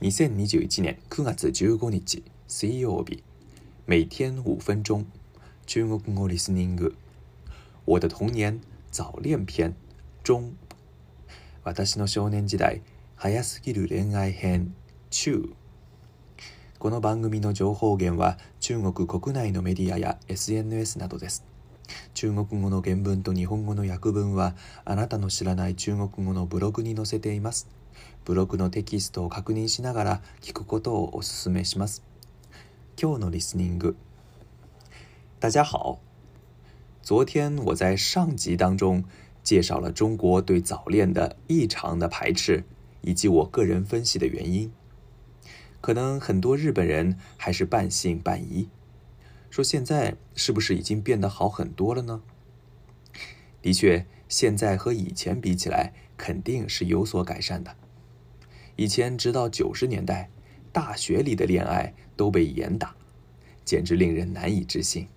[0.00, 3.22] 2021年9月15日水曜日
[3.86, 5.04] 每天5分钟
[5.66, 6.94] 中国語リスニング
[7.84, 9.74] 我的童年早恋篇
[10.24, 10.54] 中
[11.64, 12.80] 私の少年時代
[13.14, 14.72] 早すぎる恋愛編
[15.10, 15.52] 中
[16.78, 21.44] この番組の情報源は中国国内のメディアや SNS などです
[22.14, 24.54] 中国語の原文と日本語の訳文は
[24.86, 27.68] あなたの知らない中国語のブログに載せています
[28.24, 32.02] ブログのテキストを確認しながら聞くことをお勧めします。
[33.00, 33.96] 今日のリスニング。
[35.40, 36.00] 大家好，
[37.02, 39.04] 昨天我在上集当中
[39.42, 42.64] 介绍了中国对早恋的异常的排斥，
[43.02, 44.72] 以及我个人分析的原因。
[45.80, 48.68] 可能很多日本人还是半信半疑，
[49.48, 52.20] 说现在是不是已经变得好很多了呢？
[53.62, 55.94] 的确，现在和以前比起来。
[56.20, 57.74] 肯定是有所改善的。
[58.76, 60.28] 以前直到九十年代，
[60.70, 62.94] 大学里的恋爱都被严打，
[63.64, 65.08] 简直令人难以置信。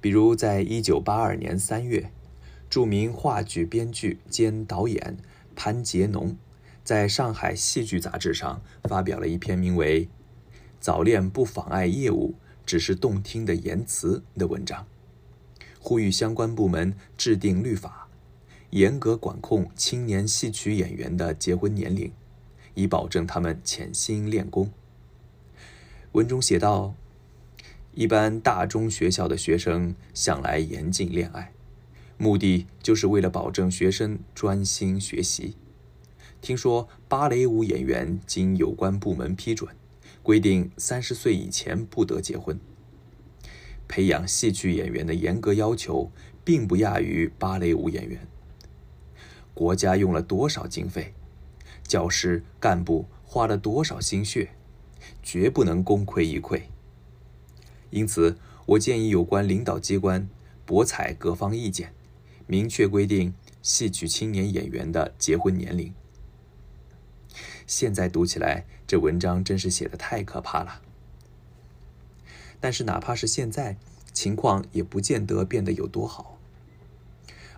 [0.00, 2.12] 比如，在一九八二年三月，
[2.70, 5.16] 著名话剧编剧兼导演
[5.56, 6.36] 潘杰农，
[6.84, 10.04] 在《上海戏剧》杂志上发表了一篇名为
[10.78, 12.34] 《早恋不妨碍业务，
[12.64, 14.86] 只是动听的言辞》的文章，
[15.80, 17.98] 呼吁相关部门制定律法。
[18.72, 22.10] 严格管控青年戏曲演员的结婚年龄，
[22.74, 24.72] 以保证他们潜心练功。
[26.12, 26.94] 文中写道
[27.92, 31.52] ：“一般大中学校的学生向来严禁恋爱，
[32.16, 35.54] 目的就是为了保证学生专心学习。
[36.40, 39.68] 听说芭蕾舞演员经有关部门批准，
[40.22, 42.58] 规定三十岁以前不得结婚。
[43.86, 46.10] 培养戏曲演员的严格要求，
[46.42, 48.26] 并不亚于芭蕾舞演员。”
[49.54, 51.12] 国家用了多少经费，
[51.82, 54.50] 教师干部花了多少心血，
[55.22, 56.62] 绝不能功亏一篑。
[57.90, 60.28] 因此，我建议有关领导机关
[60.64, 61.92] 博采各方意见，
[62.46, 65.92] 明确规定戏曲青年演员的结婚年龄。
[67.66, 70.80] 现在读起来，这文章真是写的太可怕了。
[72.58, 73.76] 但是，哪怕是现在，
[74.12, 76.38] 情况也不见得变得有多好。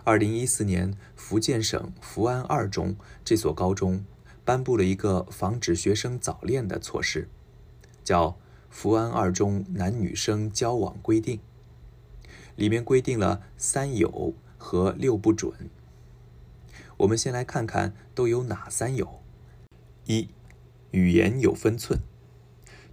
[0.05, 4.05] 二零一四年，福建省福安二中这所高中
[4.45, 7.27] 颁布了一个防止学生早恋的措施，
[8.03, 8.27] 叫
[8.69, 11.37] 《福安二中男女生交往规定》，
[12.55, 15.51] 里面规定了“三有”和“六不准”。
[16.97, 19.21] 我们先来看看都有哪“三有”：
[20.05, 20.29] 一、
[20.91, 21.97] 语言有分寸；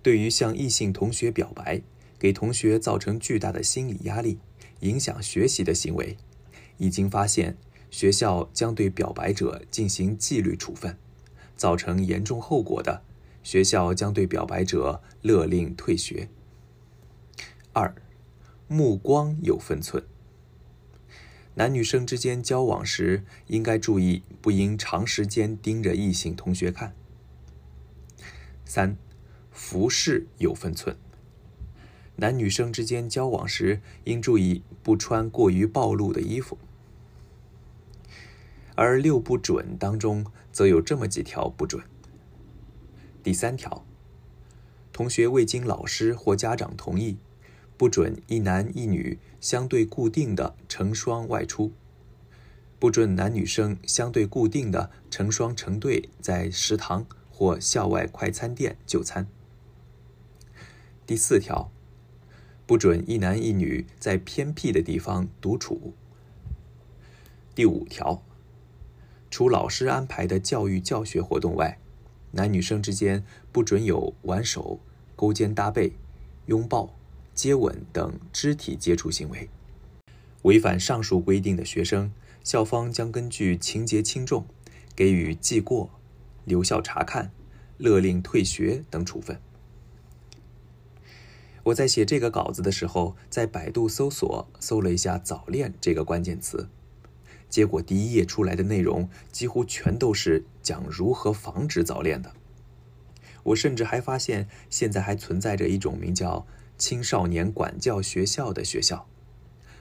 [0.03, 1.83] 对于向异性同学表白、
[2.19, 4.39] 给同学造成巨大的心理压力、
[4.81, 6.17] 影响学习的行为。
[6.82, 7.56] 已经发现，
[7.93, 10.93] 学校将对表白者进行纪律处分；
[11.56, 13.03] 造成严重后果的，
[13.44, 16.28] 学校将对表白者勒令退学。
[17.72, 17.94] 二，
[18.66, 20.03] 目光有分寸。
[21.54, 26.94] 男女生之间交往时，应该注意，不应长时间盯着异性同学看。
[28.64, 28.97] 三，
[29.53, 30.97] 服饰有分寸。
[32.16, 36.59] 男女生之间交往时，应注意不穿过于暴露的衣服。
[38.82, 41.84] 而六不准当中，则有这么几条不准。
[43.22, 43.87] 第三条，
[44.93, 47.16] 同学未经老师或家长同意，
[47.76, 51.69] 不准一男一女相对固定的成双外出；
[52.81, 59.28] 不准男女生相对固定的成双成对在食堂或校外快餐店就餐。
[61.06, 61.70] 第四条，
[62.66, 65.94] 不准一男一女在偏僻的地方独处。
[67.54, 68.25] 第五条。
[69.32, 71.78] 除老师安排的教育教学活动外，
[72.32, 74.78] 男女生之间不准有挽手、
[75.16, 75.91] 勾肩搭背、
[76.48, 76.94] 拥抱、
[77.34, 79.48] 接吻等肢体接触行为。
[80.43, 82.12] 违反上述规定的学生，
[82.44, 84.44] 校方将根据情节轻重，
[84.94, 85.88] 给予记过、
[86.44, 87.31] 留校察看、
[87.78, 89.40] 勒令退学等处分。
[91.62, 96.69] 我在写这个稿子的时候，在百度搜索搜了一下“早恋”这个关键词。
[97.52, 102.32] 结果，第一页出来的内容几乎全都是讲如何防止早恋的。
[103.43, 106.46] 我甚至还发现，现在还存在着一种名叫
[106.78, 109.06] “青少年管教学校”的学校，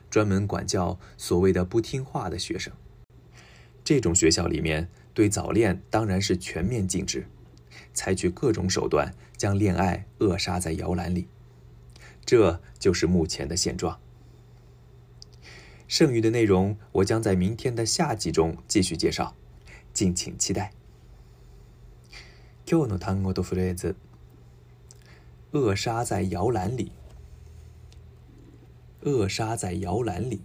[0.10, 2.74] 专门管教所谓的不听话的学生。
[3.86, 7.26] 这种学校里面对早恋当然是全面禁止，
[7.94, 11.30] 采取各种手段将恋爱扼杀在摇篮里。
[12.26, 13.98] 这就是目前的现状。
[15.92, 19.36] 剩余的内容我将在明天的下集中继续介绍，
[19.92, 20.72] 敬请期待。
[22.66, 23.98] 今日の単語とフレーズ：
[25.52, 26.94] 扼杀在摇篮里，
[29.02, 30.40] 扼杀在摇篮里。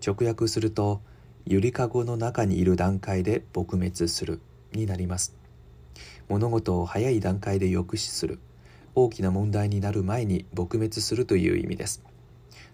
[0.00, 1.02] 直訳すると、
[1.44, 4.40] ゆりかごの中にいる段階で撲滅する
[4.72, 5.34] になります。
[6.30, 8.38] 物事を早い段階で抑止する、
[8.94, 12.02] 大きな問題になる前に撲滅するという意味です。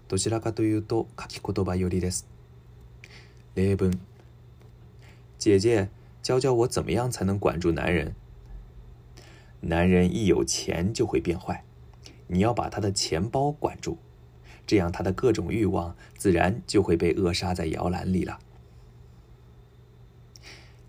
[0.09, 2.29] どちらかというと、書き言葉よりです。
[3.57, 4.01] レブン，
[5.41, 5.89] 姐姐
[6.23, 8.15] 教教我怎么样才能管住男人？
[9.61, 11.65] 男人一有钱就会变坏，
[12.29, 13.99] 你要把他的钱包管住，
[14.65, 18.39] 这样他的各种欲望自然就会被扼杀在摇篮里了。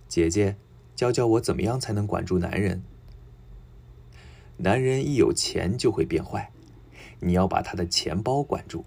[0.07, 0.55] 姐姐
[0.95, 2.83] 教教我怎么样才能管住男人？
[4.57, 6.51] 男人一有钱就会变坏，
[7.21, 8.85] 你要把他的钱包管住。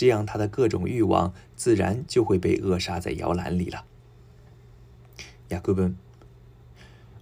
[0.00, 3.84] 这样他的各种欲望自然就会被扼杀在摇篮里了。
[5.50, 5.94] 訳文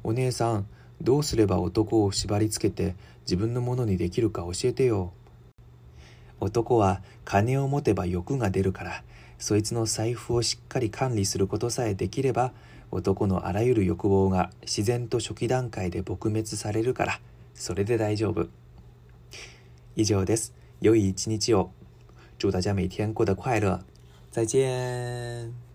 [0.04, 0.66] お姉さん、
[1.02, 2.94] どうすれば男を縛りつけて
[3.26, 5.12] 自分のものにできるか教えてよ。
[6.38, 9.02] 男は金を持てば欲が出るから、
[9.38, 12.52] そいつの財布をしっかり管理することさえできれば、
[12.92, 17.20] 男のあらゆる欲望が自然と初期段階で撲滅されるから、
[17.54, 18.48] それで大丈夫。
[19.96, 20.54] 以上です。
[20.80, 21.72] 良い一日を。
[22.38, 23.82] 祝大家每天过得快乐，
[24.30, 25.67] 再见。